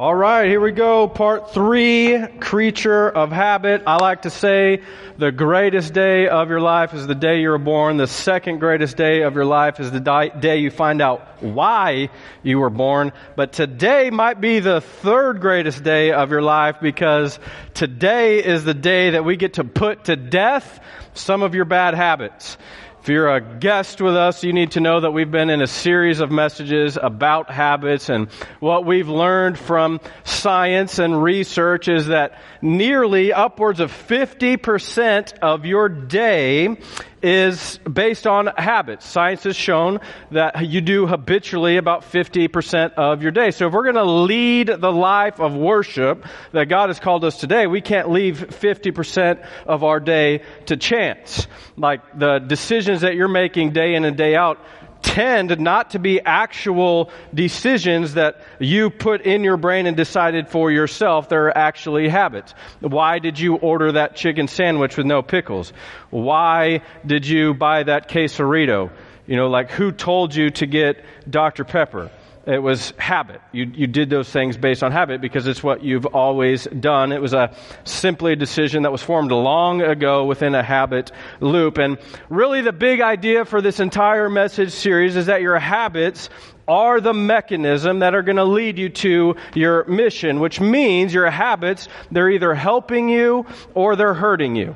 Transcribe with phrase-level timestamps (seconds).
[0.00, 1.06] All right, here we go.
[1.08, 3.82] Part three, creature of habit.
[3.86, 4.80] I like to say
[5.18, 7.98] the greatest day of your life is the day you were born.
[7.98, 10.00] The second greatest day of your life is the
[10.40, 12.08] day you find out why
[12.42, 13.12] you were born.
[13.36, 17.38] But today might be the third greatest day of your life because
[17.74, 20.80] today is the day that we get to put to death
[21.12, 22.56] some of your bad habits.
[23.02, 25.66] If you're a guest with us, you need to know that we've been in a
[25.66, 28.10] series of messages about habits.
[28.10, 28.30] And
[28.60, 35.88] what we've learned from science and research is that nearly upwards of 50% of your
[35.88, 36.76] day
[37.22, 39.06] is based on habits.
[39.06, 43.50] Science has shown that you do habitually about 50% of your day.
[43.50, 47.38] So if we're going to lead the life of worship that God has called us
[47.38, 51.46] today, we can't leave 50% of our day to chance.
[51.76, 54.58] Like the decisions that you're making day in and day out
[55.02, 60.70] tend not to be actual decisions that you put in your brain and decided for
[60.70, 61.28] yourself.
[61.28, 62.54] They're actually habits.
[62.80, 65.72] Why did you order that chicken sandwich with no pickles?
[66.10, 68.90] Why did you buy that quesarito?
[69.26, 71.64] You know, like who told you to get Dr.
[71.64, 72.10] Pepper?
[72.46, 73.42] It was habit.
[73.52, 77.12] You, you did those things based on habit because it's what you've always done.
[77.12, 81.76] It was a simply a decision that was formed long ago within a habit loop.
[81.76, 81.98] And
[82.30, 86.30] really the big idea for this entire message series is that your habits
[86.66, 91.28] are the mechanism that are going to lead you to your mission, which means your
[91.28, 94.74] habits, they're either helping you or they're hurting you.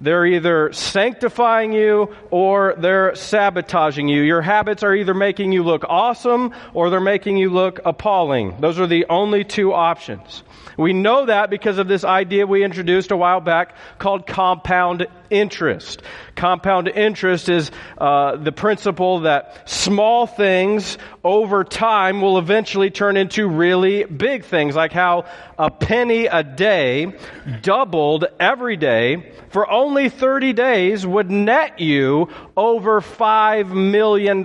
[0.00, 4.22] They're either sanctifying you or they're sabotaging you.
[4.22, 8.60] Your habits are either making you look awesome or they're making you look appalling.
[8.60, 10.42] Those are the only two options.
[10.76, 16.02] We know that because of this idea we introduced a while back called compound interest.
[16.34, 23.48] Compound interest is uh, the principle that small things over time will eventually turn into
[23.48, 25.24] really big things, like how
[25.58, 27.14] a penny a day
[27.62, 34.44] doubled every day for only 30 days would net you over $5 million.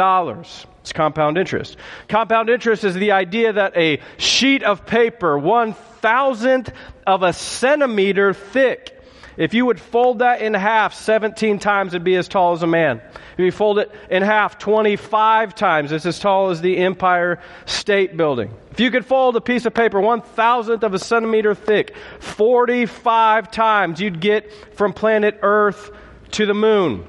[0.82, 1.78] It's compound interest.
[2.08, 6.72] Compound interest is the idea that a sheet of paper, one thousandth
[7.06, 8.98] of a centimeter thick,
[9.38, 12.68] if you would fold that in half 17 times, it'd be as tall as a
[12.68, 13.02] man.
[13.34, 18.18] If you fold it in half 25 times, it's as tall as the Empire State
[18.18, 18.54] Building.
[18.72, 23.52] If you could fold a piece of paper one thousandth of a centimeter thick 45
[23.52, 25.92] times, you'd get from planet Earth
[26.32, 27.08] to the moon.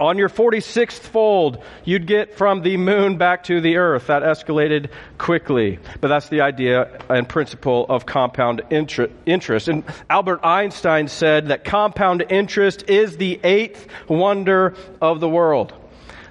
[0.00, 4.06] On your 46th fold, you'd get from the moon back to the earth.
[4.06, 4.88] That escalated
[5.18, 5.78] quickly.
[6.00, 9.68] But that's the idea and principle of compound interest.
[9.68, 15.74] And Albert Einstein said that compound interest is the eighth wonder of the world.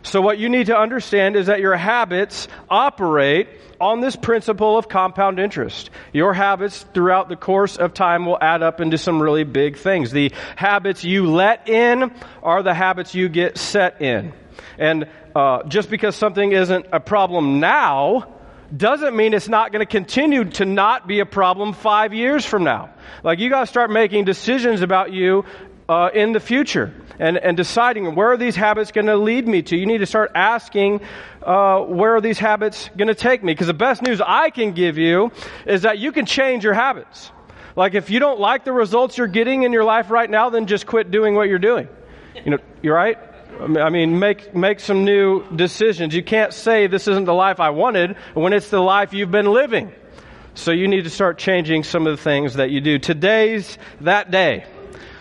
[0.04, 3.50] So what you need to understand is that your habits operate
[3.80, 5.90] on this principle of compound interest.
[6.14, 10.12] Your habits throughout the course of time will add up into some really big things.
[10.12, 12.12] The habits you let in
[12.44, 14.34] are the habits you get set in.
[14.78, 18.36] And uh, just because something isn't a problem now,
[18.76, 22.64] doesn't mean it's not going to continue to not be a problem five years from
[22.64, 22.94] now.
[23.24, 25.46] Like you got to start making decisions about you
[25.90, 29.64] uh, in the future and, and deciding where are these habits going to lead me
[29.64, 29.76] to.
[29.76, 31.02] You need to start asking
[31.42, 33.52] uh, where are these habits going to take me?
[33.54, 35.32] Because the best news I can give you
[35.66, 37.32] is that you can change your habits.
[37.76, 40.68] Like if you don't like the results you're getting in your life right now, then
[40.68, 41.88] just quit doing what you're doing.
[42.46, 43.18] You know, you're right.
[43.60, 46.14] I mean, make make some new decisions.
[46.14, 49.52] You can't say this isn't the life I wanted when it's the life you've been
[49.52, 49.92] living.
[50.54, 53.00] So you need to start changing some of the things that you do.
[53.00, 54.66] Today's that day.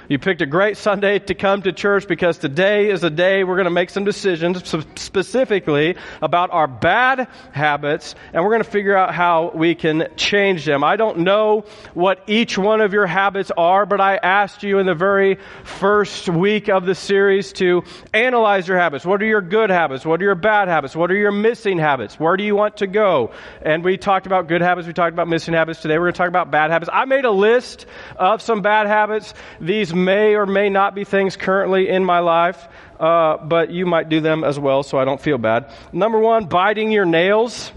[0.08, 3.56] You picked a great Sunday to come to church because today is a day we're
[3.56, 8.96] going to make some decisions specifically about our bad habits and we're going to figure
[8.96, 10.82] out how we can change them.
[10.82, 14.86] I don't know what each one of your habits are, but I asked you in
[14.86, 19.04] the very first week of the series to analyze your habits.
[19.04, 20.06] What are your good habits?
[20.06, 20.96] What are your bad habits?
[20.96, 22.18] What are your missing habits?
[22.18, 23.32] Where do you want to go?
[23.60, 24.86] And we talked about good habits.
[24.88, 25.82] We talked about missing habits.
[25.82, 26.88] Today we're going to talk about bad habits.
[26.90, 27.84] I made a list
[28.16, 29.34] of some bad habits.
[29.60, 32.68] These may or may not be things currently in my life,
[32.98, 35.70] uh, but you might do them as well, so I don't feel bad.
[35.92, 37.72] Number one, biting your nails.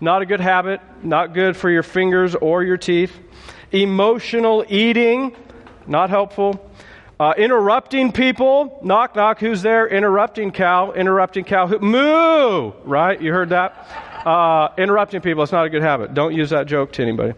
[0.00, 3.12] Not a good habit, not good for your fingers or your teeth.
[3.72, 5.34] Emotional eating,
[5.86, 6.70] not helpful.
[7.18, 9.88] Uh, interrupting people, knock, knock, who's there?
[9.88, 13.22] Interrupting cow, interrupting cow, who, moo, right?
[13.22, 13.72] You heard that?
[14.26, 16.12] Uh, interrupting people, it's not a good habit.
[16.12, 17.34] Don't use that joke to anybody.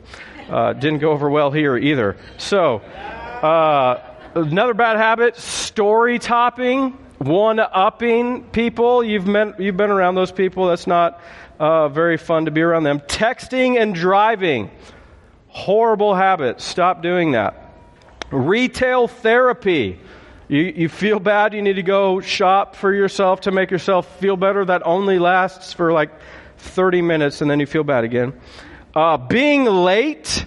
[0.48, 2.16] Uh, didn't go over well here either.
[2.38, 4.05] So, uh,
[4.36, 9.02] another bad habit story topping, one upping people.
[9.02, 10.66] You've, met, you've been around those people.
[10.66, 11.20] That's not
[11.58, 13.00] uh, very fun to be around them.
[13.00, 14.70] Texting and driving.
[15.48, 16.60] Horrible habit.
[16.60, 17.72] Stop doing that.
[18.30, 19.98] Retail therapy.
[20.48, 24.36] You, you feel bad, you need to go shop for yourself to make yourself feel
[24.36, 24.64] better.
[24.64, 26.10] That only lasts for like
[26.58, 28.32] 30 minutes and then you feel bad again.
[28.94, 30.46] Uh, being late,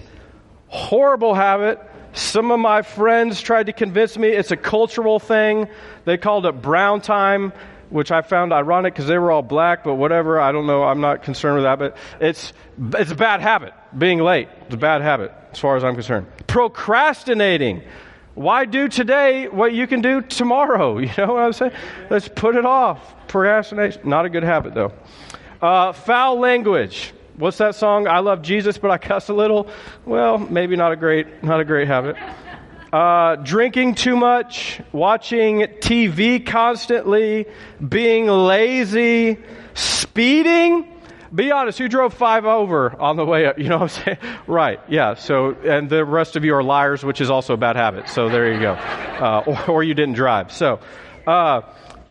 [0.68, 1.89] horrible habit.
[2.12, 5.68] Some of my friends tried to convince me it's a cultural thing.
[6.04, 7.52] They called it brown time,
[7.88, 10.40] which I found ironic because they were all black, but whatever.
[10.40, 10.82] I don't know.
[10.82, 12.52] I'm not concerned with that, but it's,
[12.94, 13.72] it's a bad habit.
[13.96, 14.48] Being late.
[14.62, 16.26] It's a bad habit as far as I'm concerned.
[16.46, 17.82] Procrastinating.
[18.34, 20.98] Why do today what you can do tomorrow?
[20.98, 21.72] You know what I'm saying?
[22.08, 23.14] Let's put it off.
[23.28, 24.08] Procrastination.
[24.08, 24.92] Not a good habit, though.
[25.60, 27.12] Uh, foul language.
[27.36, 28.06] What's that song?
[28.06, 29.68] I love Jesus, but I cuss a little.
[30.04, 32.16] Well, maybe not a great, not a great habit.
[32.92, 37.46] Uh, drinking too much, watching TV constantly,
[37.86, 39.38] being lazy,
[39.74, 40.86] speeding.
[41.32, 43.58] Be honest, who drove five over on the way up?
[43.58, 44.18] You know what I'm saying?
[44.48, 45.14] Right, yeah.
[45.14, 48.08] So, and the rest of you are liars, which is also a bad habit.
[48.08, 48.72] So there you go.
[48.72, 50.50] Uh, or, or, you didn't drive.
[50.50, 50.80] So,
[51.28, 51.60] uh,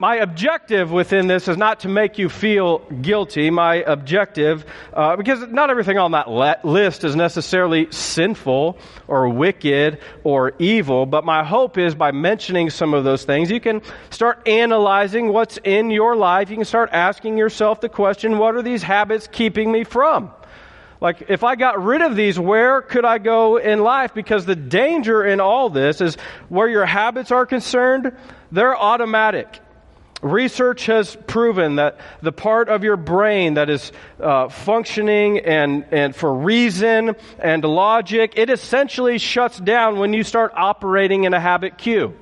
[0.01, 3.49] my objective within this is not to make you feel guilty.
[3.49, 8.77] My objective, uh, because not everything on that le- list is necessarily sinful
[9.09, 13.59] or wicked or evil, but my hope is by mentioning some of those things, you
[13.59, 16.49] can start analyzing what's in your life.
[16.49, 20.31] You can start asking yourself the question, what are these habits keeping me from?
[21.01, 24.13] Like, if I got rid of these, where could I go in life?
[24.13, 26.15] Because the danger in all this is
[26.47, 28.15] where your habits are concerned,
[28.49, 29.59] they're automatic.
[30.21, 36.13] Research has proven that the part of your brain that is uh, functioning and, and
[36.13, 41.77] for reason and logic, it essentially shuts down when you start operating in a habit
[41.77, 42.13] cue.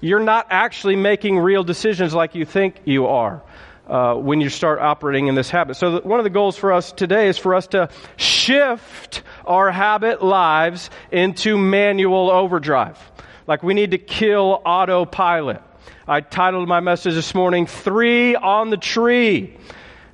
[0.00, 3.42] You're not actually making real decisions like you think you are.
[3.86, 5.76] Uh, when you start operating in this habit.
[5.76, 10.22] So, one of the goals for us today is for us to shift our habit
[10.22, 12.98] lives into manual overdrive.
[13.46, 15.60] Like we need to kill autopilot.
[16.06, 19.56] I titled my message this morning, Three on the Tree,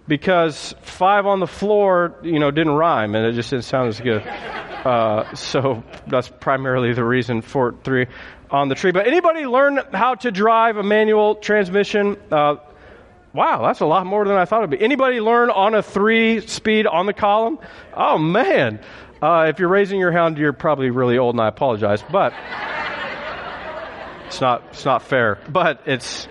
[0.07, 4.01] because five on the floor, you know, didn't rhyme and it just didn't sound as
[4.01, 4.23] good.
[4.23, 8.07] Uh, so that's primarily the reason for three
[8.51, 8.93] on the tree.
[8.93, 12.17] But anybody learn how to drive a manual transmission?
[12.31, 12.57] Uh,
[13.33, 14.81] wow, that's a lot more than I thought it'd be.
[14.81, 17.59] Anybody learn on a three speed on the column?
[17.95, 18.81] Oh man.
[19.23, 22.33] Uh, if you're raising your hand, you're probably really old and I apologize, but
[24.31, 26.29] it's not, it's not fair, but it's,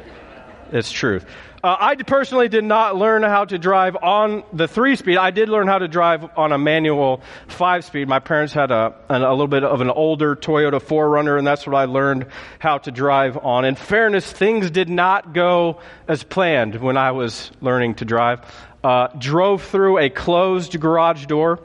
[0.71, 1.25] it's truth.
[1.61, 5.17] Uh, I personally did not learn how to drive on the three speed.
[5.17, 8.07] I did learn how to drive on a manual five speed.
[8.07, 11.75] My parents had a, a little bit of an older Toyota 4Runner, and that's what
[11.75, 13.65] I learned how to drive on.
[13.65, 18.39] In fairness, things did not go as planned when I was learning to drive.
[18.81, 21.59] Uh, drove through a closed garage door,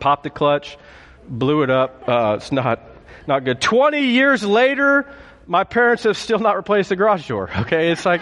[0.00, 0.76] popped the clutch,
[1.28, 2.08] blew it up.
[2.08, 2.82] Uh, it's not,
[3.28, 3.60] not good.
[3.60, 5.06] 20 years later,
[5.48, 7.50] my parents have still not replaced the garage door.
[7.62, 8.20] Okay, it's like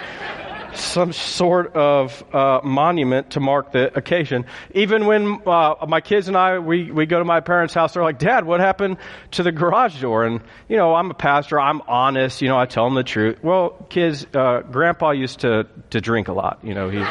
[0.74, 4.44] some sort of uh, monument to mark the occasion.
[4.74, 8.04] Even when uh, my kids and I we we go to my parents' house, they're
[8.04, 8.98] like, "Dad, what happened
[9.32, 11.60] to the garage door?" And you know, I'm a pastor.
[11.60, 12.40] I'm honest.
[12.42, 13.42] You know, I tell them the truth.
[13.42, 16.60] Well, kids, uh, Grandpa used to to drink a lot.
[16.62, 17.02] You know, he's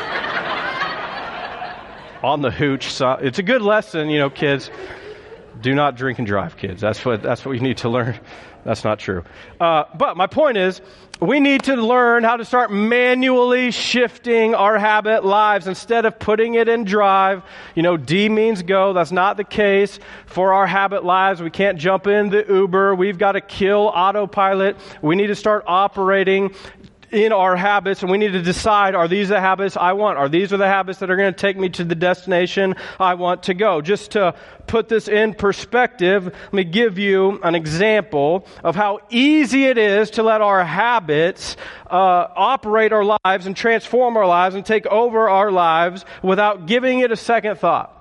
[2.24, 2.92] on the hooch.
[2.92, 4.10] So it's a good lesson.
[4.10, 4.72] You know, kids.
[5.62, 6.82] Do not drink and drive, kids.
[6.82, 8.20] That's what that's what you need to learn
[8.66, 9.24] that's not true.
[9.60, 10.82] Uh, but my point is,
[11.22, 16.56] we need to learn how to start manually shifting our habit lives instead of putting
[16.56, 17.44] it in drive.
[17.76, 18.92] You know, D means go.
[18.92, 21.42] That's not the case for our habit lives.
[21.42, 22.96] We can't jump in the Uber.
[22.96, 24.76] We've got to kill autopilot.
[25.02, 26.54] We need to start operating
[27.12, 30.18] in our habits and we need to decide are these the habits I want?
[30.18, 33.16] Are these are the habits that are going to take me to the destination I
[33.16, 33.82] want to go?
[33.82, 34.36] Just to
[34.68, 40.12] put this in perspective, let me give you an example of how easy it is
[40.12, 41.56] to let our habits
[41.90, 47.00] uh, operate our lives and transform our lives and take over our lives without giving
[47.00, 47.92] it a second thought.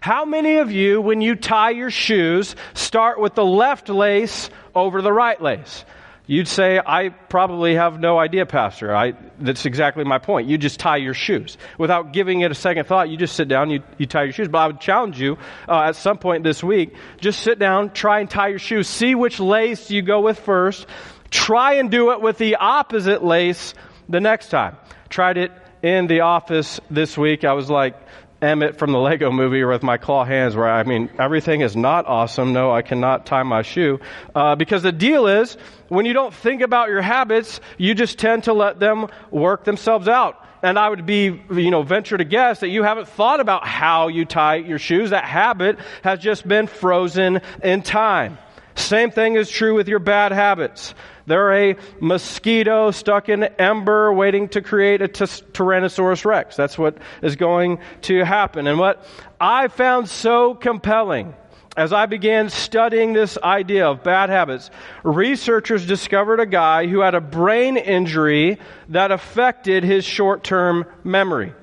[0.00, 5.00] How many of you, when you tie your shoes, start with the left lace over
[5.00, 5.84] the right lace?
[6.32, 8.96] You'd say, I probably have no idea, Pastor.
[8.96, 10.48] I, that's exactly my point.
[10.48, 11.58] You just tie your shoes.
[11.76, 14.48] Without giving it a second thought, you just sit down, you, you tie your shoes.
[14.48, 15.36] But I would challenge you
[15.68, 18.88] uh, at some point this week, just sit down, try and tie your shoes.
[18.88, 20.86] See which lace you go with first.
[21.28, 23.74] Try and do it with the opposite lace
[24.08, 24.78] the next time.
[25.10, 27.44] Tried it in the office this week.
[27.44, 27.94] I was like,
[28.42, 32.06] Emmett from the Lego movie with my claw hands where I mean, everything is not
[32.06, 32.52] awesome.
[32.52, 34.00] No, I cannot tie my shoe.
[34.34, 35.56] Uh, because the deal is,
[35.88, 40.08] when you don't think about your habits, you just tend to let them work themselves
[40.08, 40.44] out.
[40.62, 44.08] and I would be, you know, venture to guess that you haven't thought about how
[44.08, 45.10] you tie your shoes.
[45.10, 48.38] That habit has just been frozen in time.
[48.74, 50.94] Same thing is true with your bad habits.
[51.26, 56.56] They're a mosquito stuck in ember waiting to create a t- Tyrannosaurus Rex.
[56.56, 58.66] That's what is going to happen.
[58.66, 59.06] And what
[59.40, 61.34] I found so compelling
[61.76, 64.70] as I began studying this idea of bad habits,
[65.04, 68.58] researchers discovered a guy who had a brain injury
[68.90, 71.54] that affected his short term memory.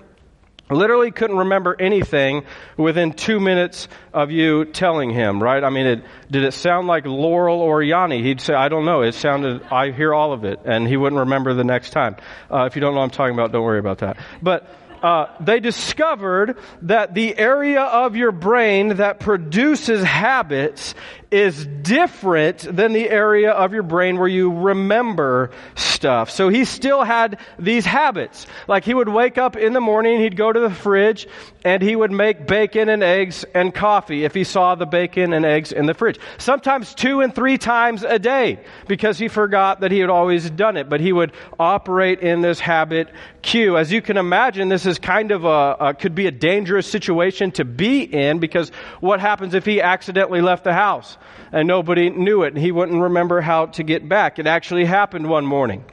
[0.71, 2.43] Literally couldn't remember anything
[2.77, 5.63] within two minutes of you telling him, right?
[5.63, 8.21] I mean, it, did it sound like Laurel or Yanny?
[8.21, 9.01] He'd say, I don't know.
[9.01, 10.59] It sounded, I hear all of it.
[10.65, 12.17] And he wouldn't remember the next time.
[12.51, 14.17] Uh, if you don't know what I'm talking about, don't worry about that.
[14.43, 14.69] But
[15.01, 20.93] uh, they discovered that the area of your brain that produces habits
[21.31, 26.31] is different than the area of your brain where you remember stuff.
[26.31, 28.47] So he still had these habits.
[28.67, 31.27] Like he would wake up in the morning, he'd go to the fridge,
[31.63, 35.45] and he would make bacon and eggs and coffee if he saw the bacon and
[35.45, 36.19] eggs in the fridge.
[36.39, 40.77] Sometimes two and three times a day because he forgot that he had always done
[40.77, 40.89] it.
[40.89, 43.07] But he would operate in this habit
[43.43, 43.77] cue.
[43.77, 47.51] As you can imagine, this is kind of a, a could be a dangerous situation
[47.51, 51.17] to be in because what happens if he accidentally left the house?
[51.51, 54.39] And nobody knew it he wouldn't remember how to get back.
[54.39, 55.83] It actually happened one morning.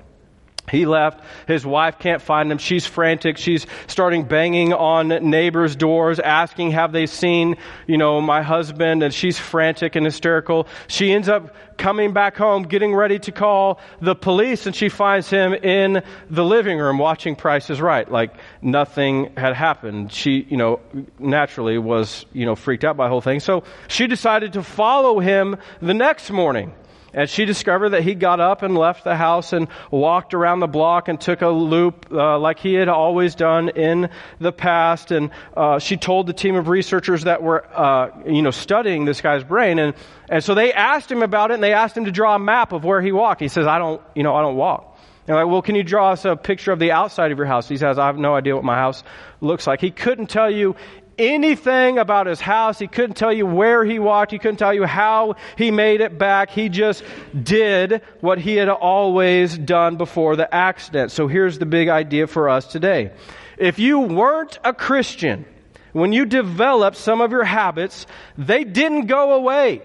[0.71, 1.23] He left.
[1.47, 2.59] His wife can't find him.
[2.59, 3.39] She's frantic.
[3.39, 7.57] She's starting banging on neighbors' doors, asking, have they seen,
[7.87, 9.03] you know, my husband?
[9.03, 10.67] And she's frantic and hysterical.
[10.89, 15.29] She ends up coming back home, getting ready to call the police, and she finds
[15.29, 20.11] him in the living room watching Price is Right, like nothing had happened.
[20.13, 20.81] She, you know,
[21.19, 23.41] naturally was, you know, freaked out by the whole thing.
[23.41, 26.73] So she decided to follow him the next morning.
[27.17, 30.67] And she discovered that he got up and left the house and walked around the
[30.67, 35.11] block and took a loop uh, like he had always done in the past.
[35.13, 39.23] And uh, she told the team of researchers that were, uh, you know, studying this
[39.23, 39.79] guy's brain.
[39.79, 39.95] And,
[40.29, 42.73] and so they asked him about it and they asked him to draw a map
[42.73, 43.41] of where he walked.
[43.41, 44.99] He says, I don't, you know, I don't walk.
[45.27, 47.67] And like, well, can you draw us a picture of the outside of your house?
[47.67, 49.03] He says, I have no idea what my house
[49.41, 49.81] looks like.
[49.81, 50.77] He couldn't tell you
[51.19, 52.79] anything about his house.
[52.79, 54.33] He couldn't tell you where he walked.
[54.33, 56.51] He couldn't tell you how he made it back.
[56.51, 57.03] He just
[57.41, 61.13] did what he had always done before the accident.
[61.13, 63.13] So here's the big idea for us today.
[63.59, 65.47] If you weren't a Christian,
[65.93, 68.07] when you developed some of your habits,
[68.37, 69.83] they didn't go away.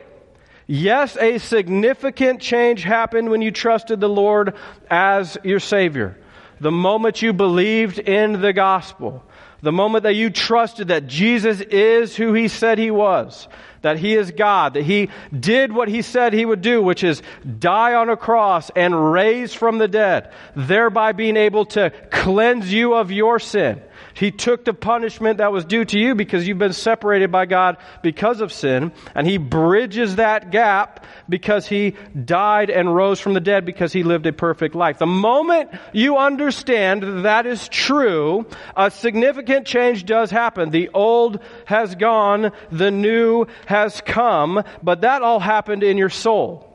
[0.68, 4.56] Yes, a significant change happened when you trusted the Lord
[4.90, 6.18] as your Savior.
[6.60, 9.24] The moment you believed in the gospel,
[9.62, 13.48] the moment that you trusted that Jesus is who he said he was,
[13.82, 17.22] that he is God, that he did what he said he would do, which is
[17.60, 22.94] die on a cross and raise from the dead, thereby being able to cleanse you
[22.94, 23.82] of your sin
[24.14, 27.78] he took the punishment that was due to you because you've been separated by God
[28.02, 33.40] because of sin, and He bridges that gap because He died and rose from the
[33.40, 35.00] dead because He lived a perfect life.
[35.00, 38.46] The moment you understand that, that is true,
[38.76, 40.70] a significant change does happen.
[40.70, 46.68] The old has gone, the new has come, but that all happened in your soul.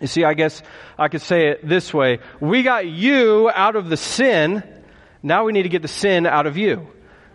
[0.00, 0.62] You see, I guess
[0.98, 2.20] I could say it this way.
[2.40, 4.62] We got you out of the sin,
[5.22, 6.86] now we need to get the sin out of you.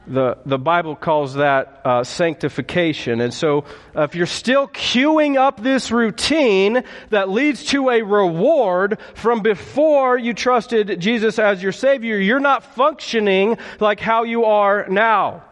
[0.08, 3.22] The, the Bible calls that uh, sanctification.
[3.22, 3.66] And so,
[3.96, 10.16] uh, if you're still cuing up this routine that leads to a reward from before
[10.16, 15.44] you trusted Jesus as your Savior, you're not functioning like how you are now.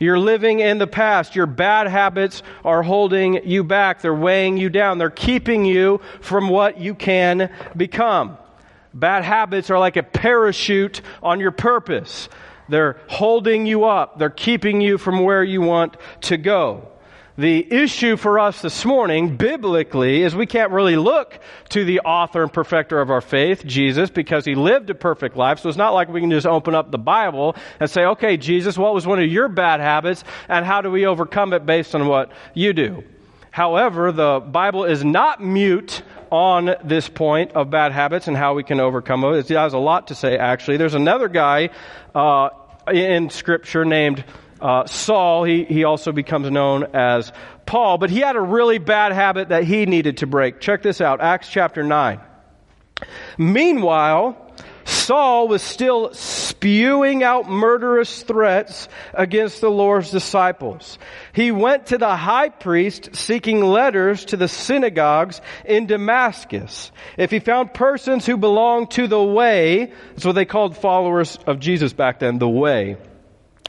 [0.00, 1.36] You're living in the past.
[1.36, 4.00] Your bad habits are holding you back.
[4.00, 4.96] They're weighing you down.
[4.96, 8.38] They're keeping you from what you can become.
[8.94, 12.30] Bad habits are like a parachute on your purpose.
[12.70, 14.18] They're holding you up.
[14.18, 16.89] They're keeping you from where you want to go.
[17.40, 22.42] The issue for us this morning, biblically, is we can't really look to the author
[22.42, 25.60] and perfecter of our faith, Jesus, because he lived a perfect life.
[25.60, 28.76] So it's not like we can just open up the Bible and say, okay, Jesus,
[28.76, 32.06] what was one of your bad habits and how do we overcome it based on
[32.06, 33.04] what you do?
[33.50, 38.64] However, the Bible is not mute on this point of bad habits and how we
[38.64, 39.32] can overcome them.
[39.32, 40.76] It has a lot to say, actually.
[40.76, 41.70] There's another guy
[42.14, 42.50] uh,
[42.92, 44.26] in Scripture named
[44.60, 45.44] uh, Saul.
[45.44, 47.32] He, he also becomes known as
[47.66, 50.60] Paul, but he had a really bad habit that he needed to break.
[50.60, 52.20] Check this out Acts chapter 9.
[53.38, 54.36] Meanwhile,
[54.84, 60.98] Saul was still spewing out murderous threats against the Lord's disciples.
[61.32, 66.90] He went to the high priest seeking letters to the synagogues in Damascus.
[67.16, 71.60] If he found persons who belonged to the way, that's what they called followers of
[71.60, 72.96] Jesus back then, the way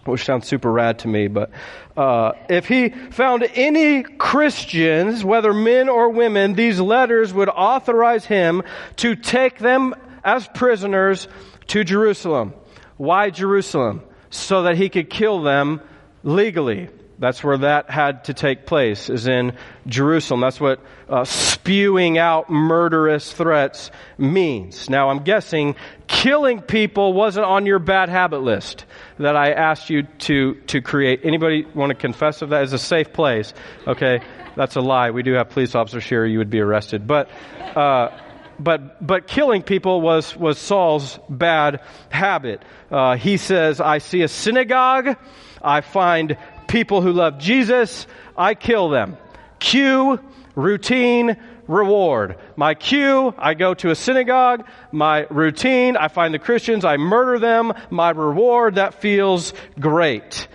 [0.05, 1.51] which sounds super rad to me, but
[1.95, 8.63] uh, if he found any Christians, whether men or women, these letters would authorize him
[8.97, 9.93] to take them
[10.23, 11.27] as prisoners
[11.67, 12.53] to Jerusalem.
[12.97, 14.03] Why Jerusalem?
[14.29, 15.81] So that he could kill them
[16.23, 16.89] legally.
[17.21, 20.41] That's where that had to take place, is in Jerusalem.
[20.41, 24.89] That's what uh, spewing out murderous threats means.
[24.89, 25.75] Now, I'm guessing
[26.07, 28.85] killing people wasn't on your bad habit list
[29.19, 31.21] that I asked you to, to create.
[31.23, 32.63] Anybody want to confess of that?
[32.63, 33.53] It's a safe place.
[33.85, 34.19] Okay?
[34.55, 35.11] That's a lie.
[35.11, 36.25] We do have police officers here.
[36.25, 37.05] You would be arrested.
[37.05, 37.29] But,
[37.75, 38.17] uh,
[38.57, 42.63] but, but killing people was, was Saul's bad habit.
[42.89, 45.17] Uh, he says, I see a synagogue.
[45.63, 46.37] I find
[46.71, 49.17] people who love Jesus, I kill them.
[49.59, 50.19] Cue,
[50.55, 51.35] routine,
[51.67, 52.37] reward.
[52.55, 54.65] My cue, I go to a synagogue.
[54.91, 57.73] My routine, I find the Christians, I murder them.
[57.89, 60.47] My reward, that feels great.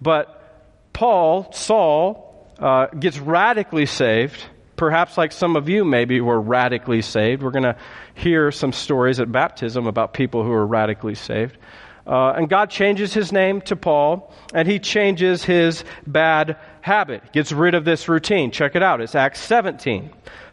[0.00, 4.44] But Paul, Saul, uh, gets radically saved.
[4.76, 7.42] Perhaps like some of you maybe were radically saved.
[7.42, 7.76] We're going to
[8.14, 11.58] hear some stories at baptism about people who are radically saved.
[12.06, 17.50] Uh, and God changes his name to Paul, and he changes his bad habit, gets
[17.50, 18.50] rid of this routine.
[18.50, 19.00] Check it out.
[19.00, 20.10] It's Acts 17.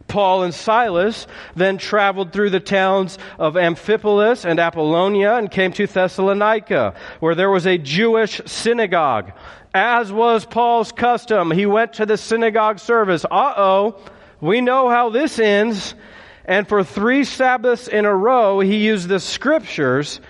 [0.08, 5.86] Paul and Silas then traveled through the towns of Amphipolis and Apollonia and came to
[5.86, 9.32] Thessalonica, where there was a Jewish synagogue.
[9.74, 13.24] As was Paul's custom, he went to the synagogue service.
[13.24, 14.00] Uh oh,
[14.40, 15.94] we know how this ends.
[16.44, 20.20] And for three Sabbaths in a row, he used the scriptures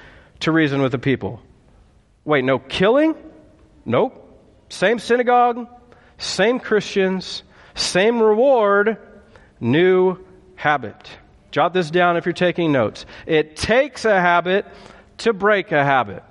[0.43, 1.41] to reason with the people.
[2.25, 3.15] Wait, no killing?
[3.85, 4.19] Nope.
[4.69, 5.67] Same synagogue,
[6.19, 7.43] same Christians,
[7.75, 8.97] same reward,
[9.61, 10.19] new
[10.55, 11.11] habit.
[11.51, 13.05] Jot this down if you're taking notes.
[13.27, 14.67] It takes a habit
[15.19, 16.23] to break a habit.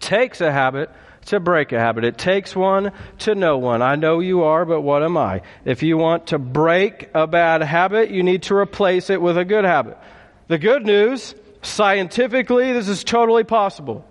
[0.00, 0.90] Takes a habit
[1.26, 2.04] to break a habit.
[2.04, 3.82] It takes one to know one.
[3.82, 5.42] I know you are, but what am I?
[5.64, 9.44] If you want to break a bad habit, you need to replace it with a
[9.44, 9.96] good habit.
[10.48, 14.06] The good news Scientifically, this is totally possible.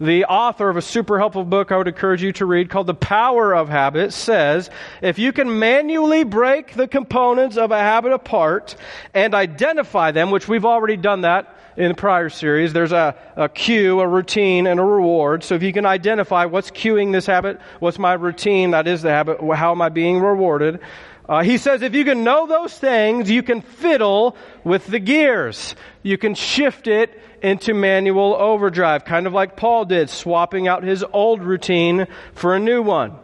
[0.00, 2.94] The author of a super helpful book I would encourage you to read called The
[2.94, 4.68] Power of Habit says
[5.00, 8.74] if you can manually break the components of a habit apart
[9.14, 13.48] and identify them, which we've already done that in the prior series, there's a, a
[13.48, 15.44] cue, a routine, and a reward.
[15.44, 19.10] So if you can identify what's cueing this habit, what's my routine, that is the
[19.10, 20.80] habit, how am I being rewarded,
[21.28, 25.76] uh, he says if you can know those things, you can fiddle with the gears.
[26.02, 31.04] You can shift it into manual overdrive, kind of like Paul did, swapping out his
[31.12, 33.16] old routine for a new one.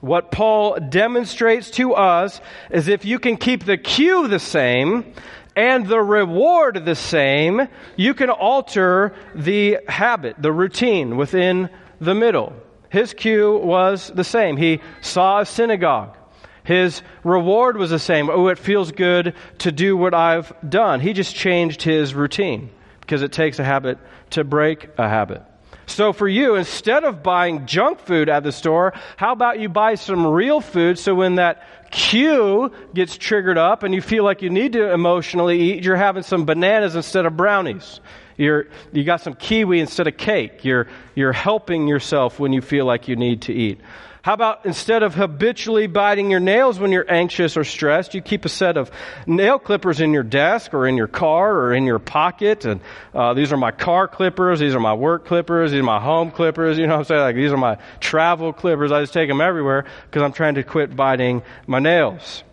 [0.00, 5.14] What Paul demonstrates to us is if you can keep the cue the same
[5.54, 12.52] and the reward the same, you can alter the habit, the routine within the middle.
[12.90, 14.56] His cue was the same.
[14.56, 16.16] He saw a synagogue.
[16.64, 18.30] His reward was the same.
[18.30, 21.00] Oh, it feels good to do what I've done.
[21.00, 22.70] He just changed his routine
[23.00, 23.98] because it takes a habit
[24.30, 25.42] to break a habit.
[25.86, 29.96] So for you, instead of buying junk food at the store, how about you buy
[29.96, 34.50] some real food so when that cue gets triggered up and you feel like you
[34.50, 38.00] need to emotionally eat, you're having some bananas instead of brownies.
[38.36, 40.64] You're, you got some kiwi instead of cake.
[40.64, 43.80] You're, you're helping yourself when you feel like you need to eat.
[44.22, 48.44] How about instead of habitually biting your nails when you're anxious or stressed, you keep
[48.44, 48.88] a set of
[49.26, 52.64] nail clippers in your desk or in your car or in your pocket.
[52.64, 52.80] And
[53.12, 54.60] uh, these are my car clippers.
[54.60, 55.72] These are my work clippers.
[55.72, 56.78] These are my home clippers.
[56.78, 57.20] You know what I'm saying?
[57.20, 58.92] Like these are my travel clippers.
[58.92, 62.44] I just take them everywhere because I'm trying to quit biting my nails.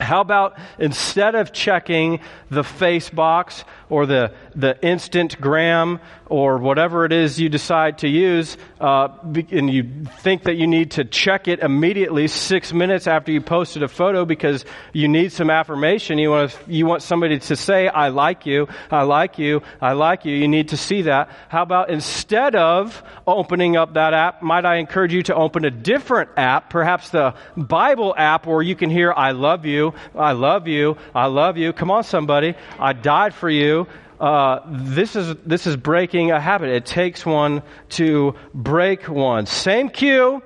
[0.00, 7.04] How about instead of checking the face box or the, the instant gram or whatever
[7.04, 9.08] it is you decide to use, uh,
[9.50, 13.82] and you think that you need to check it immediately six minutes after you posted
[13.82, 16.18] a photo because you need some affirmation.
[16.18, 19.92] You want, to, you want somebody to say, I like you, I like you, I
[19.92, 20.34] like you.
[20.34, 21.30] You need to see that.
[21.48, 25.70] How about instead of opening up that app, might I encourage you to open a
[25.70, 30.68] different app, perhaps the Bible app where you can hear, I love you, I love
[30.68, 31.72] you, I love you.
[31.72, 32.54] Come on, somebody.
[32.78, 33.86] I died for you.
[34.18, 36.68] Uh, this is this is breaking a habit.
[36.68, 39.46] It takes one to break one.
[39.46, 40.42] Same cue.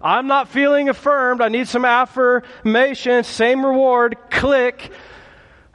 [0.00, 1.40] I'm not feeling affirmed.
[1.42, 3.24] I need some affirmation.
[3.24, 4.16] Same reward.
[4.30, 4.90] Click.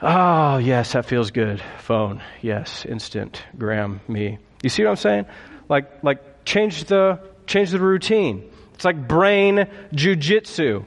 [0.02, 1.62] Oh, yes, that feels good.
[1.80, 2.22] Phone.
[2.42, 3.44] Yes, instant.
[3.58, 4.38] Gram me.
[4.62, 5.26] You see what I'm saying?
[5.70, 8.50] Like, like change the, change the routine.
[8.74, 10.86] It's like brain jujitsu.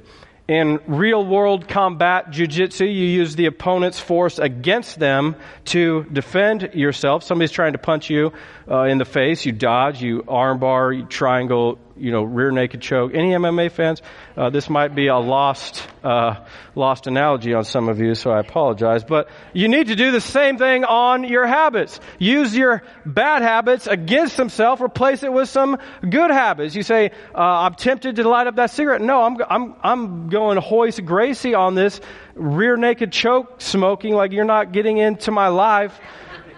[0.49, 5.35] In real world combat jujitsu, you use the opponent's force against them
[5.67, 7.25] to defend yourself.
[7.25, 8.33] Somebody's trying to punch you
[8.71, 13.13] uh, in the face, you dodge, you armbar, you triangle, you know, rear naked choke.
[13.15, 14.03] Any MMA fans?
[14.37, 18.41] Uh, this might be a lost, uh, lost analogy on some of you, so I
[18.41, 19.05] apologize.
[19.05, 21.99] But you need to do the same thing on your habits.
[22.19, 24.81] Use your bad habits against themselves.
[24.83, 25.79] Replace it with some
[26.09, 26.75] good habits.
[26.75, 30.59] You say, uh, "I'm tempted to light up that cigarette." No, I'm, I'm, I'm going
[30.59, 32.01] Royce Gracie on this
[32.35, 34.15] rear naked choke smoking.
[34.15, 35.99] Like you're not getting into my life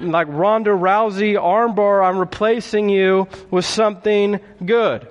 [0.01, 5.09] like Ronda Rousey armbar, I'm replacing you with something good.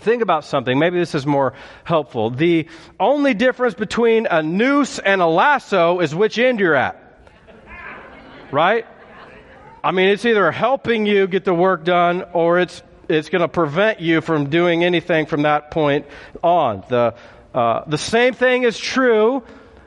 [0.00, 0.78] Think about something.
[0.78, 2.30] Maybe this is more helpful.
[2.30, 7.02] The only difference between a noose and a lasso is which end you're at.
[8.50, 8.86] Right?
[9.82, 13.48] I mean, it's either helping you get the work done or it's, it's going to
[13.48, 16.06] prevent you from doing anything from that point
[16.42, 16.84] on.
[16.88, 17.14] The,
[17.54, 19.42] uh, the same thing is true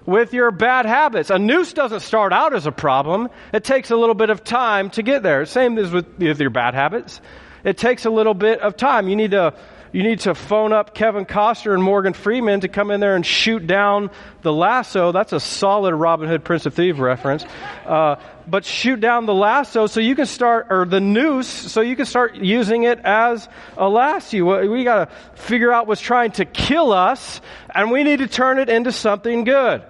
[0.06, 1.30] with your bad habits.
[1.30, 3.30] A noose doesn't start out as a problem.
[3.54, 5.46] It takes a little bit of time to get there.
[5.46, 7.22] Same as with, with your bad habits.
[7.64, 9.08] It takes a little bit of time.
[9.08, 9.54] You need to
[9.94, 13.26] you need to phone up Kevin Costner and Morgan Freeman to come in there and
[13.26, 14.10] shoot down
[14.42, 15.12] the lasso.
[15.12, 17.46] That's a solid Robin Hood Prince of Thieves reference.
[17.86, 18.16] Uh,
[18.48, 22.06] but shoot down the lasso so you can start, or the noose, so you can
[22.06, 24.70] start using it as a lasso.
[24.70, 27.42] We got to figure out what's trying to kill us,
[27.74, 29.84] and we need to turn it into something good.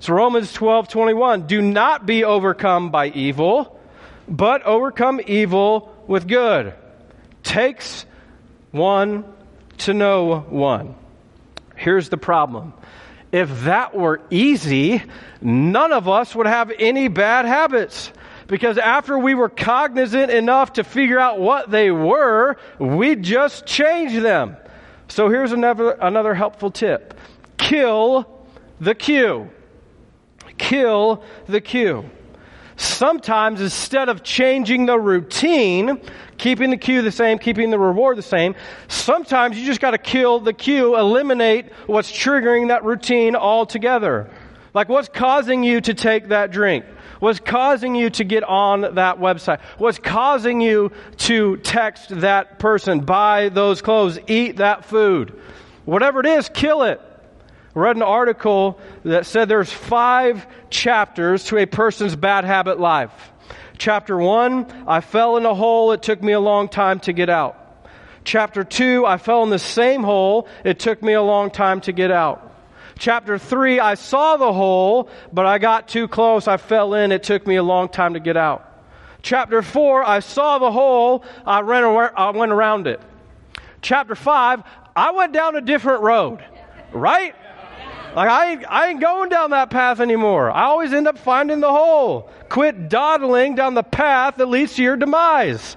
[0.00, 1.46] So Romans 12, 21.
[1.46, 3.80] Do not be overcome by evil,
[4.26, 6.74] but overcome evil with good.
[7.42, 8.04] Takes
[8.72, 9.24] one
[9.78, 10.94] to know one.
[11.76, 12.72] Here's the problem.
[13.32, 15.02] If that were easy,
[15.40, 18.12] none of us would have any bad habits.
[18.46, 24.22] Because after we were cognizant enough to figure out what they were, we just change
[24.22, 24.56] them.
[25.08, 27.18] So here's another, another helpful tip.
[27.56, 28.28] Kill
[28.80, 29.50] the cue.
[30.58, 32.08] Kill the cue.
[32.76, 36.00] Sometimes instead of changing the routine,
[36.38, 38.54] keeping the cue the same, keeping the reward the same,
[38.88, 44.30] sometimes you just got to kill the cue, eliminate what's triggering that routine altogether.
[44.72, 46.84] Like what's causing you to take that drink?
[47.20, 49.60] What's causing you to get on that website?
[49.78, 55.40] What's causing you to text that person, buy those clothes, eat that food?
[55.84, 57.00] Whatever it is, kill it
[57.74, 63.32] read an article that said there's five chapters to a person's bad habit life.
[63.76, 65.92] Chapter one, I fell in a hole.
[65.92, 67.60] It took me a long time to get out.
[68.24, 70.48] Chapter two, I fell in the same hole.
[70.64, 72.52] It took me a long time to get out.
[72.98, 76.46] Chapter three, I saw the hole, but I got too close.
[76.46, 77.12] I fell in.
[77.12, 78.70] It took me a long time to get out.
[79.20, 81.24] Chapter four, I saw the hole.
[81.44, 81.84] I, ran,
[82.16, 83.00] I went around it.
[83.82, 84.62] Chapter five,
[84.94, 86.44] I went down a different road.
[86.92, 87.34] Right?
[88.14, 90.50] Like, I ain't, I ain't going down that path anymore.
[90.50, 92.30] I always end up finding the hole.
[92.48, 95.76] Quit dawdling down the path that leads to your demise.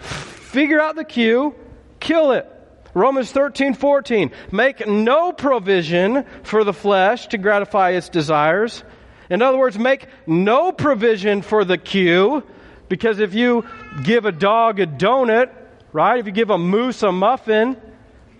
[0.00, 1.54] Figure out the cue,
[2.00, 2.50] kill it.
[2.94, 4.30] Romans 13, 14.
[4.50, 8.82] Make no provision for the flesh to gratify its desires.
[9.28, 12.42] In other words, make no provision for the cue,
[12.88, 13.66] because if you
[14.02, 15.50] give a dog a donut,
[15.92, 16.18] right?
[16.18, 17.76] If you give a moose a muffin,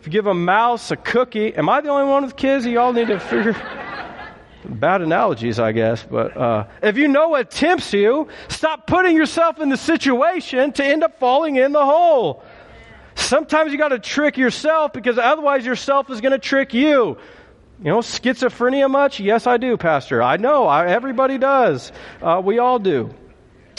[0.06, 2.64] you give a mouse a cookie, am I the only one with kids?
[2.64, 3.54] You all need to figure.
[4.64, 9.60] Bad analogies, I guess, but uh, if you know what tempts you, stop putting yourself
[9.60, 12.42] in the situation to end up falling in the hole.
[13.14, 17.16] Sometimes you got to trick yourself because otherwise yourself is going to trick you.
[17.78, 19.20] You know, schizophrenia much?
[19.20, 20.22] Yes, I do, Pastor.
[20.22, 20.66] I know.
[20.66, 21.92] I, everybody does.
[22.20, 23.14] Uh, we all do.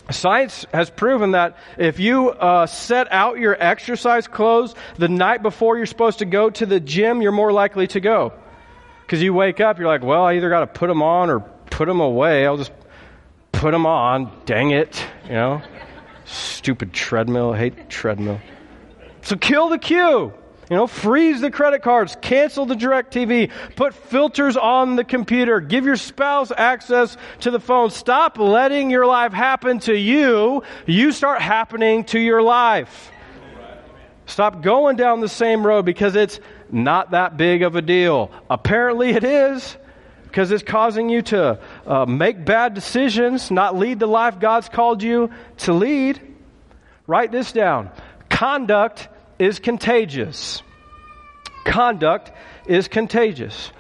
[0.10, 5.78] Science has proven that if you uh, set out your exercise clothes the night before
[5.78, 8.34] you're supposed to go to the gym, you're more likely to go.
[9.02, 11.40] Because you wake up, you're like, well, I either got to put them on or
[11.40, 12.46] put them away.
[12.46, 12.72] I'll just
[13.52, 14.32] put them on.
[14.46, 15.04] Dang it.
[15.26, 15.62] You know?
[16.26, 17.52] Stupid treadmill.
[17.52, 18.40] I hate treadmill.
[19.22, 20.34] So kill the cue.
[20.70, 25.86] You know, freeze the credit cards, cancel the DirecTV, put filters on the computer, give
[25.86, 27.90] your spouse access to the phone.
[27.90, 30.64] Stop letting your life happen to you.
[30.86, 33.12] You start happening to your life.
[34.26, 38.30] Stop going down the same road because it's not that big of a deal.
[38.50, 39.78] Apparently it is
[40.24, 45.02] because it's causing you to uh, make bad decisions, not lead the life God's called
[45.02, 46.20] you to lead.
[47.08, 47.90] Write this down.
[48.30, 49.08] Conduct
[49.40, 50.62] is contagious.
[51.66, 52.32] Conduct
[52.66, 53.72] is contagious.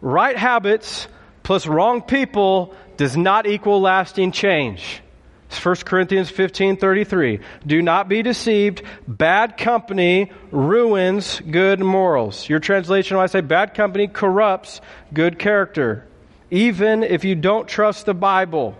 [0.00, 1.08] Right habits
[1.42, 5.02] plus wrong people does not equal lasting change.
[5.50, 7.40] 1 Corinthians 15:33.
[7.66, 8.82] Do not be deceived.
[9.06, 12.48] Bad company ruins good morals.
[12.48, 14.80] Your translation I say bad company corrupts
[15.12, 16.06] good character.
[16.50, 18.76] Even if you don't trust the Bible.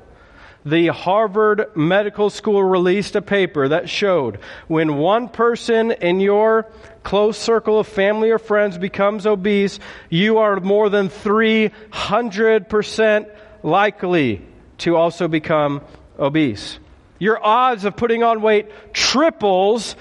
[0.66, 6.66] The Harvard Medical School released a paper that showed when one person in your
[7.03, 13.31] close circle of family or friends becomes obese, you are more than 300%
[13.62, 14.40] likely
[14.79, 15.83] to also become
[16.18, 16.79] obese.
[17.18, 19.96] Your odds of putting on weight triples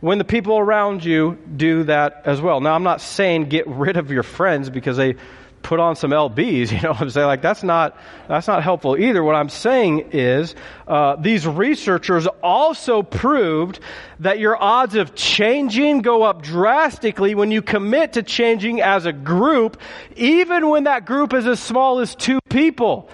[0.00, 2.60] when the people around you do that as well.
[2.60, 5.16] Now, I'm not saying get rid of your friends because they
[5.62, 7.96] put on some lbs you know i'm saying like that's not
[8.28, 10.54] that's not helpful either what i'm saying is
[10.86, 13.80] uh, these researchers also proved
[14.20, 19.12] that your odds of changing go up drastically when you commit to changing as a
[19.12, 19.80] group
[20.16, 23.08] even when that group is as small as two people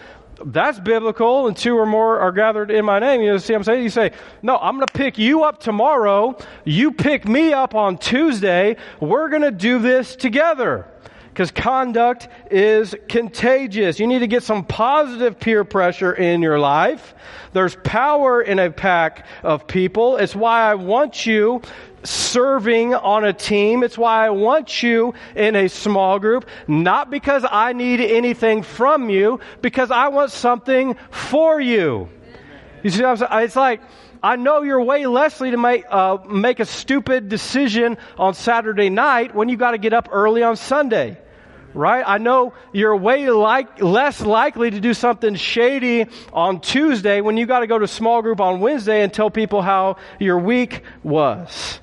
[0.45, 3.23] that's biblical, and two or more are gathered in my name.
[3.23, 3.83] You see what I'm saying?
[3.83, 6.37] You say, no, I'm going to pick you up tomorrow.
[6.65, 8.77] You pick me up on Tuesday.
[9.01, 10.89] We're going to do this together.
[11.35, 13.99] Because conduct is contagious.
[13.99, 17.13] You need to get some positive peer pressure in your life.
[17.53, 20.17] There's power in a pack of people.
[20.17, 21.61] It's why I want you
[22.05, 23.83] serving on a team.
[23.83, 29.11] It's why I want you in a small group, not because I need anything from
[29.11, 32.11] you, because I want something for you.
[32.85, 33.45] You see what I'm saying?
[33.45, 33.81] It's like,
[34.23, 39.35] I know you're way Leslie to make, uh, make a stupid decision on Saturday night
[39.35, 41.19] when you got to get up early on Sunday.
[41.75, 42.05] Right?
[42.07, 47.47] I know you're way like, less likely to do something shady on Tuesday when you
[47.47, 51.81] got to go to small group on Wednesday and tell people how your week was.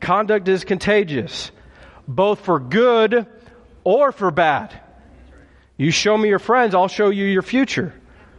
[0.00, 1.50] Conduct is contagious,
[2.08, 3.26] both for good
[3.84, 4.80] or for bad.
[5.76, 7.92] You show me your friends, I'll show you your future.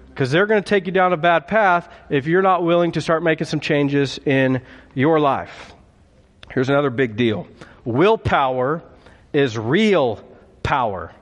[0.10, 3.02] Because they're going to take you down a bad path if you're not willing to
[3.02, 4.64] start making some changes in
[4.96, 5.76] your life.
[6.52, 7.48] Here's another big deal
[7.86, 8.84] willpower
[9.32, 10.24] is real
[10.68, 11.14] power.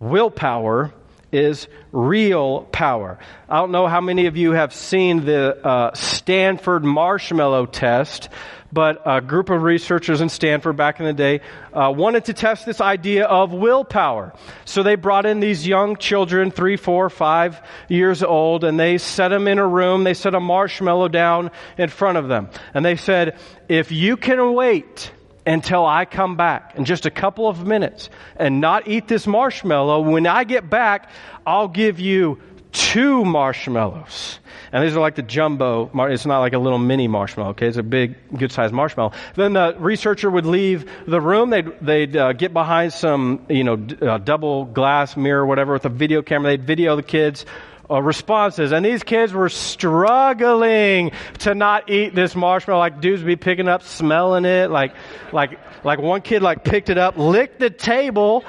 [0.00, 0.90] Willpower
[1.30, 3.18] is real power.
[3.50, 8.30] I don't know how many of you have seen the uh, Stanford marshmallow test,
[8.72, 11.42] but a group of researchers in Stanford back in the day
[11.74, 14.32] uh, wanted to test this idea of willpower.
[14.64, 19.28] So they brought in these young children, three, four, five years old, and they set
[19.28, 20.02] them in a room.
[20.02, 22.48] They set a marshmallow down in front of them.
[22.72, 23.38] And they said,
[23.68, 25.12] if you can wait
[25.46, 30.00] until I come back in just a couple of minutes and not eat this marshmallow,
[30.00, 31.10] when I get back,
[31.46, 32.40] I'll give you
[32.72, 34.40] two marshmallows.
[34.72, 37.68] And these are like the jumbo, it's not like a little mini marshmallow, okay?
[37.68, 39.12] It's a big, good sized marshmallow.
[39.34, 41.50] Then the researcher would leave the room.
[41.50, 45.86] They'd, they'd uh, get behind some, you know, d- uh, double glass mirror, whatever, with
[45.86, 46.50] a video camera.
[46.50, 47.46] They'd video the kids
[47.90, 48.72] uh, responses.
[48.72, 52.78] And these kids were struggling to not eat this marshmallow.
[52.78, 54.70] Like dudes would be picking up, smelling it.
[54.70, 54.94] Like,
[55.32, 58.44] like, like one kid like picked it up, licked the table,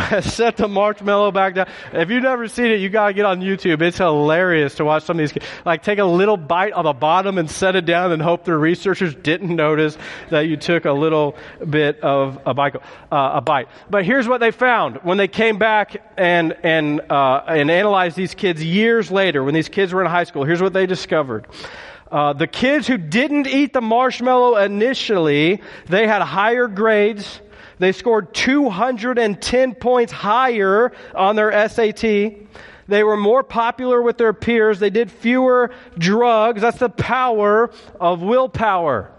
[0.22, 1.68] set the marshmallow back down.
[1.92, 3.82] If you've never seen it, you gotta get on YouTube.
[3.82, 5.46] It's hilarious to watch some of these kids.
[5.64, 8.56] Like take a little bite on the bottom and set it down and hope the
[8.56, 9.96] researchers didn't notice
[10.30, 11.36] that you took a little
[11.68, 12.76] bit of a bite.
[13.10, 13.68] Uh, a bite.
[13.90, 18.34] But here's what they found when they came back and, and, uh, and analyzed these
[18.34, 20.44] kids years later, when these kids were in high school.
[20.44, 21.46] Here's what they discovered.
[22.12, 27.40] Uh, the kids who didn't eat the marshmallow initially, they had higher grades
[27.82, 32.02] they scored 210 points higher on their SAT.
[32.02, 34.78] They were more popular with their peers.
[34.78, 36.62] They did fewer drugs.
[36.62, 39.10] That's the power of willpower.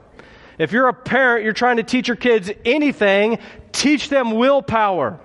[0.58, 3.40] If you're a parent, you're trying to teach your kids anything,
[3.74, 5.20] teach them willpower.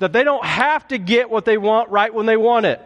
[0.00, 2.80] That they don't have to get what they want right when they want it.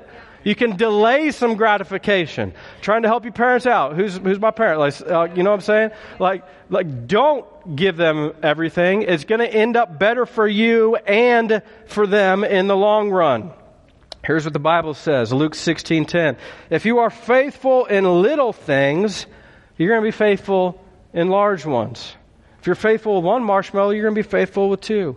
[0.46, 2.54] You can delay some gratification.
[2.80, 3.96] Trying to help your parents out.
[3.96, 4.78] Who's, who's my parent?
[4.78, 5.90] Like, uh, you know what I'm saying?
[6.20, 9.02] Like, like, don't give them everything.
[9.02, 13.50] It's going to end up better for you and for them in the long run.
[14.24, 16.36] Here's what the Bible says, Luke 16:10.
[16.70, 19.26] If you are faithful in little things,
[19.76, 20.80] you're going to be faithful
[21.12, 22.14] in large ones.
[22.60, 25.16] If you're faithful with one marshmallow, you're going to be faithful with two.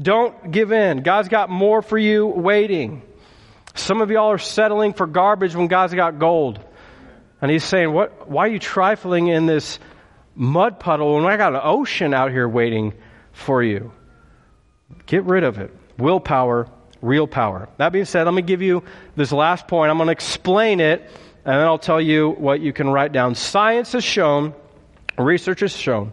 [0.00, 1.02] Don't give in.
[1.02, 3.02] God's got more for you waiting.
[3.74, 6.58] Some of y'all are settling for garbage when God's got gold.
[7.42, 9.78] And he's saying, "What why are you trifling in this
[10.34, 12.94] mud puddle when I got an ocean out here waiting
[13.32, 13.92] for you.
[15.06, 15.74] Get rid of it.
[15.98, 16.68] Willpower,
[17.02, 17.68] real power.
[17.76, 18.82] That being said, let me give you
[19.16, 19.90] this last point.
[19.90, 21.02] I'm going to explain it,
[21.44, 23.34] and then I'll tell you what you can write down.
[23.34, 24.54] Science has shown,
[25.18, 26.12] research has shown,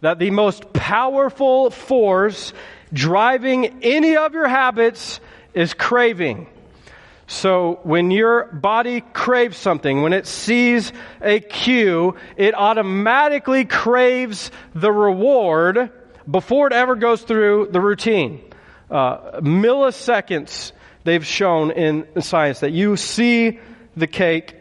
[0.00, 2.52] that the most powerful force
[2.92, 5.20] driving any of your habits
[5.54, 6.46] is craving.
[7.32, 10.92] So when your body craves something, when it sees
[11.22, 15.90] a cue, it automatically craves the reward
[16.30, 18.42] before it ever goes through the routine.
[18.90, 20.72] Uh, milliseconds,
[21.04, 23.60] they've shown in science that you see
[23.96, 24.54] the cake,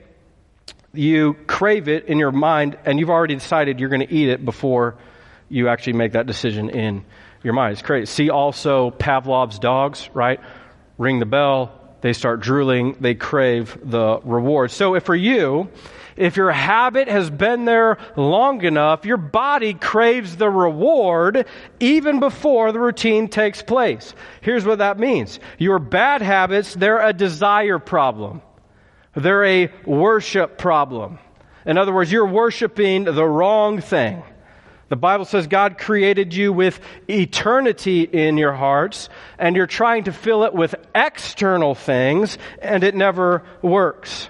[0.94, 4.46] you crave it in your mind, and you've already decided you're going to eat it
[4.46, 4.96] before
[5.50, 7.04] you actually make that decision in
[7.44, 7.74] your mind.
[7.74, 8.06] It's crazy.
[8.06, 10.40] See also Pavlov's dogs, right?
[10.98, 14.72] Ring the bell, they start drooling, they crave the reward.
[14.72, 15.70] So if for you,
[16.18, 21.46] if your habit has been there long enough, your body craves the reward
[21.80, 24.14] even before the routine takes place.
[24.42, 25.40] Here's what that means.
[25.58, 28.42] Your bad habits, they're a desire problem.
[29.16, 31.20] They're a worship problem.
[31.66, 34.24] In other words, you're worshiping the wrong thing.
[34.92, 36.78] The Bible says God created you with
[37.10, 39.08] eternity in your hearts,
[39.40, 44.30] and you're trying to fill it with external things, and it never works.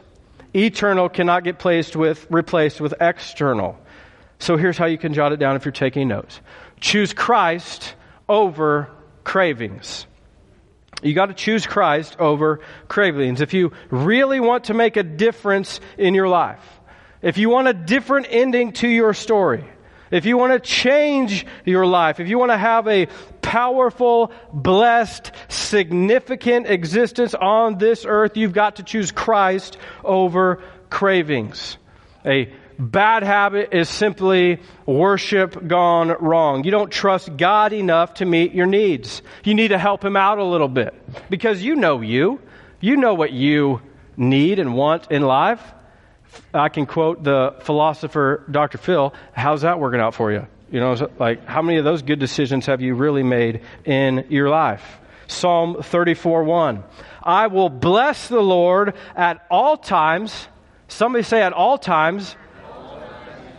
[0.55, 3.75] Eternal cannot get placed with, replaced with external.
[4.37, 6.39] So here's how you can jot it down if you're taking notes.
[6.79, 7.95] Choose Christ
[8.29, 8.91] over
[9.23, 10.05] cravings.
[11.01, 13.41] You got to choose Christ over cravings.
[13.41, 16.63] If you really want to make a difference in your life,
[17.23, 19.65] if you want a different ending to your story,
[20.11, 23.07] if you want to change your life, if you want to have a
[23.41, 31.77] powerful, blessed, significant existence on this earth, you've got to choose Christ over cravings.
[32.25, 36.63] A bad habit is simply worship gone wrong.
[36.63, 39.21] You don't trust God enough to meet your needs.
[39.43, 40.93] You need to help Him out a little bit
[41.29, 42.39] because you know you.
[42.79, 43.81] You know what you
[44.17, 45.61] need and want in life.
[46.53, 48.77] I can quote the philosopher Dr.
[48.77, 49.13] Phil.
[49.33, 50.47] How's that working out for you?
[50.71, 54.49] You know, like how many of those good decisions have you really made in your
[54.49, 54.99] life?
[55.27, 56.83] Psalm 34 1.
[57.23, 60.47] I will bless the Lord at all times.
[60.87, 62.35] Somebody say at all times.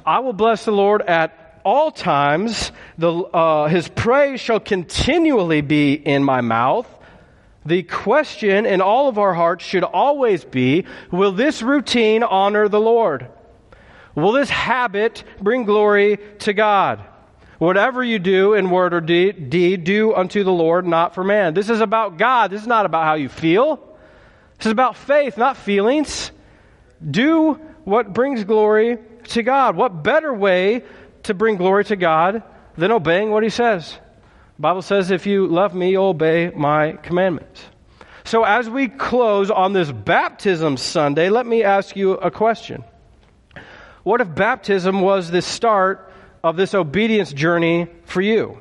[0.04, 2.72] I will bless the Lord at all times.
[2.98, 6.86] The, uh, his praise shall continually be in my mouth.
[7.64, 12.80] The question in all of our hearts should always be Will this routine honor the
[12.80, 13.28] Lord?
[14.14, 17.04] Will this habit bring glory to God?
[17.58, 21.54] Whatever you do in word or deed, do unto the Lord, not for man.
[21.54, 22.50] This is about God.
[22.50, 23.76] This is not about how you feel.
[24.58, 26.32] This is about faith, not feelings.
[27.08, 28.98] Do what brings glory
[29.28, 29.76] to God.
[29.76, 30.82] What better way
[31.24, 32.42] to bring glory to God
[32.76, 33.96] than obeying what He says?
[34.56, 37.62] The Bible says, if you love me, obey my commandments.
[38.24, 42.84] So as we close on this baptism Sunday, let me ask you a question.
[44.04, 46.12] What if baptism was the start
[46.44, 48.58] of this obedience journey for you?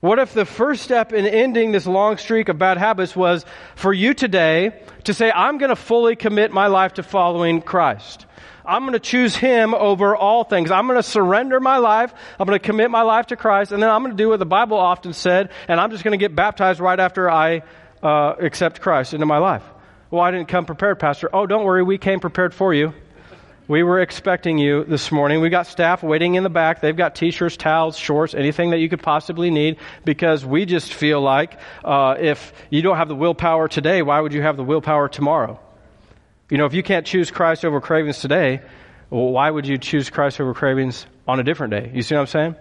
[0.00, 3.44] What if the first step in ending this long streak of bad habits was
[3.76, 8.24] for you today to say, I'm going to fully commit my life to following Christ?
[8.70, 10.70] I'm going to choose Him over all things.
[10.70, 12.14] I'm going to surrender my life.
[12.38, 13.72] I'm going to commit my life to Christ.
[13.72, 16.16] And then I'm going to do what the Bible often said, and I'm just going
[16.16, 17.62] to get baptized right after I
[18.00, 19.64] uh, accept Christ into my life.
[20.12, 21.28] Well, I didn't come prepared, Pastor.
[21.32, 21.82] Oh, don't worry.
[21.82, 22.94] We came prepared for you.
[23.66, 25.40] We were expecting you this morning.
[25.40, 26.80] We've got staff waiting in the back.
[26.80, 31.20] They've got t-shirts, towels, shorts, anything that you could possibly need because we just feel
[31.20, 35.08] like uh, if you don't have the willpower today, why would you have the willpower
[35.08, 35.60] tomorrow?
[36.50, 38.60] You know, if you can't choose Christ over cravings today,
[39.08, 41.92] well, why would you choose Christ over cravings on a different day?
[41.94, 42.56] You see what I'm saying?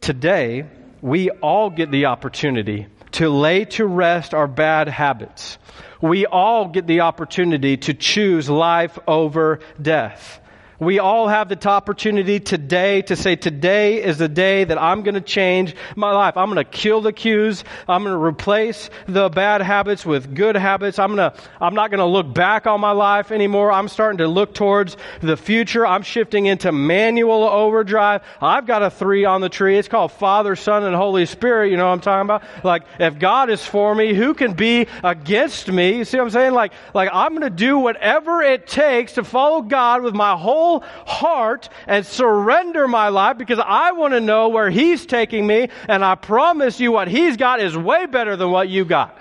[0.00, 0.66] Today,
[1.00, 5.56] we all get the opportunity to lay to rest our bad habits.
[6.00, 10.40] We all get the opportunity to choose life over death.
[10.78, 15.14] We all have the opportunity today to say, today is the day that I'm going
[15.14, 16.36] to change my life.
[16.36, 17.64] I'm going to kill the cues.
[17.88, 20.98] I'm going to replace the bad habits with good habits.
[20.98, 23.72] I'm going to, I'm not going to look back on my life anymore.
[23.72, 25.86] I'm starting to look towards the future.
[25.86, 28.22] I'm shifting into manual overdrive.
[28.40, 29.78] I've got a three on the tree.
[29.78, 31.70] It's called Father, Son, and Holy Spirit.
[31.70, 32.64] You know what I'm talking about?
[32.64, 35.96] Like, if God is for me, who can be against me?
[35.96, 36.52] You see what I'm saying?
[36.52, 40.65] Like, like I'm going to do whatever it takes to follow God with my whole
[40.66, 45.68] whole heart and surrender my life because I want to know where He's taking me,
[45.88, 49.16] and I promise you what He's got is way better than what you got.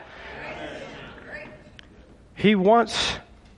[2.36, 3.18] He wants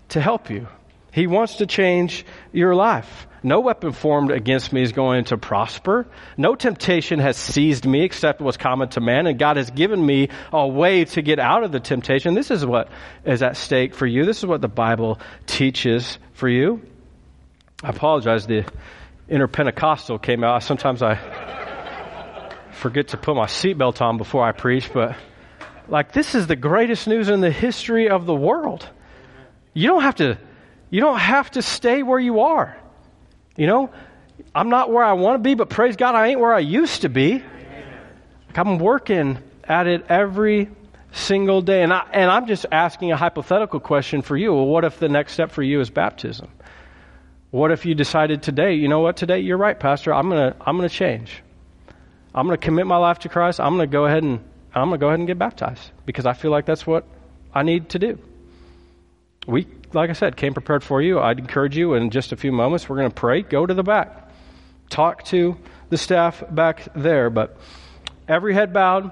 [0.09, 0.67] to help you.
[1.11, 3.27] He wants to change your life.
[3.41, 6.05] No weapon formed against me is going to prosper.
[6.37, 10.29] No temptation has seized me except what's common to man, and God has given me
[10.51, 12.33] a way to get out of the temptation.
[12.33, 12.89] This is what
[13.25, 14.25] is at stake for you.
[14.25, 16.81] This is what the Bible teaches for you.
[17.83, 18.47] I apologize.
[18.47, 18.65] The
[19.29, 20.63] inner Pentecostal came out.
[20.63, 21.15] Sometimes I
[22.71, 25.15] forget to put my seatbelt on before I preach, but
[25.87, 28.87] like this is the greatest news in the history of the world.
[29.73, 30.37] You don't have to,
[30.89, 32.75] you don't have to stay where you are.
[33.55, 33.91] You know,
[34.55, 37.03] I'm not where I want to be, but praise God, I ain't where I used
[37.03, 37.43] to be.
[38.47, 40.69] Like I'm working at it every
[41.11, 41.83] single day.
[41.83, 44.53] And, I, and I'm just asking a hypothetical question for you.
[44.53, 46.47] Well, what if the next step for you is baptism?
[47.51, 50.57] What if you decided today, you know what, today you're right, Pastor, I'm going to
[50.59, 51.41] I'm going to change.
[52.35, 53.59] I'm going to commit my life to Christ.
[53.59, 54.43] I'm going to go ahead and
[54.75, 57.05] I'm going to go ahead and get baptized because I feel like that's what
[57.53, 58.19] I need to do.
[59.47, 61.19] We, like I said, came prepared for you.
[61.19, 62.89] I'd encourage you in just a few moments.
[62.89, 63.41] We're going to pray.
[63.41, 64.29] Go to the back.
[64.89, 65.57] Talk to
[65.89, 67.29] the staff back there.
[67.29, 67.57] But
[68.27, 69.11] every head bowed,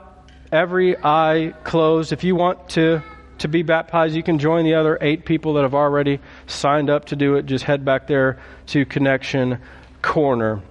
[0.52, 2.12] every eye closed.
[2.12, 3.02] If you want to
[3.46, 7.06] to be baptized, you can join the other eight people that have already signed up
[7.06, 7.46] to do it.
[7.46, 9.60] Just head back there to Connection
[10.02, 10.64] Corner.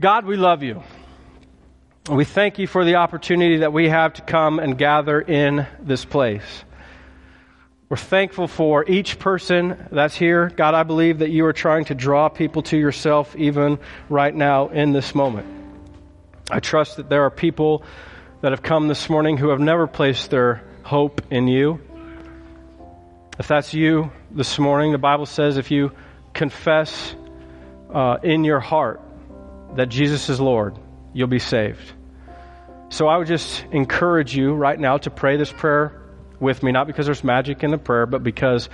[0.00, 0.84] God, we love you.
[2.08, 6.04] We thank you for the opportunity that we have to come and gather in this
[6.04, 6.64] place.
[7.88, 10.48] We're thankful for each person that's here.
[10.48, 14.68] God, I believe that you are trying to draw people to yourself even right now
[14.68, 15.48] in this moment.
[16.52, 17.82] I trust that there are people
[18.42, 21.80] that have come this morning who have never placed their hope in you.
[23.38, 25.92] If that's you this morning, the Bible says if you
[26.34, 27.14] confess
[27.92, 29.00] uh, in your heart
[29.76, 30.78] that Jesus is Lord,
[31.12, 31.92] you'll be saved.
[32.90, 36.00] So I would just encourage you right now to pray this prayer
[36.40, 38.68] with me, not because there's magic in the prayer, but because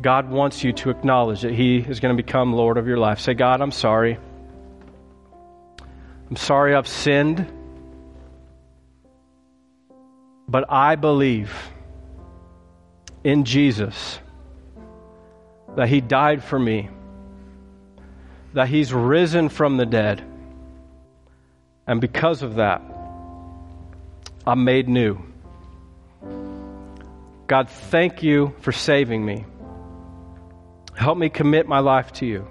[0.00, 3.20] God wants you to acknowledge that He is going to become Lord of your life.
[3.20, 4.18] Say, God, I'm sorry.
[6.28, 7.46] I'm sorry I've sinned.
[10.46, 11.52] But I believe
[13.22, 14.18] in Jesus
[15.76, 16.90] that He died for me,
[18.52, 20.22] that He's risen from the dead.
[21.86, 22.82] And because of that,
[24.46, 25.18] I'm made new.
[27.46, 29.44] God, thank you for saving me.
[30.94, 32.46] Help me commit my life to you.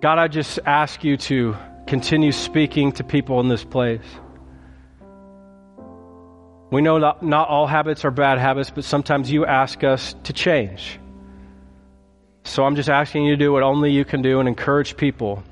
[0.00, 1.56] God, I just ask you to
[1.86, 4.02] continue speaking to people in this place.
[6.70, 10.32] We know that not all habits are bad habits, but sometimes you ask us to
[10.32, 10.98] change.
[12.44, 15.42] So I'm just asking you to do what only you can do and encourage people.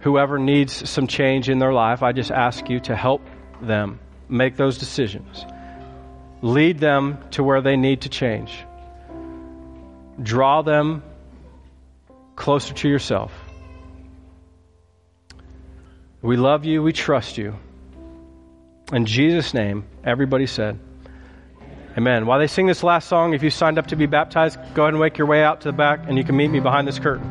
[0.00, 3.22] Whoever needs some change in their life, I just ask you to help
[3.60, 3.98] them
[4.28, 5.44] make those decisions.
[6.42, 8.64] Lead them to where they need to change.
[10.22, 11.02] Draw them
[12.36, 13.32] closer to yourself.
[16.26, 16.82] We love you.
[16.82, 17.54] We trust you.
[18.92, 20.76] In Jesus' name, everybody said,
[21.96, 22.26] Amen.
[22.26, 24.94] While they sing this last song, if you signed up to be baptized, go ahead
[24.94, 26.98] and make your way out to the back and you can meet me behind this
[26.98, 27.24] curtain.